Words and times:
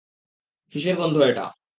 কীসের 0.73 0.95
গন্ধ 0.95 1.15
এটা? 1.21 1.45